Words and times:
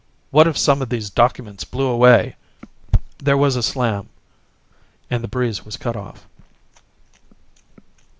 What 0.31 0.47
if 0.47 0.57
some 0.57 0.81
of 0.81 0.89
these 0.89 1.11
documents 1.11 1.63
blew 1.63 1.85
away?" 1.85 2.35
There 3.19 3.37
was 3.37 3.55
a 3.55 3.61
slam, 3.61 4.09
and 5.11 5.23
the 5.23 5.27
breeze 5.27 5.63
was 5.63 5.77
cut 5.77 5.95
off. 5.95 6.25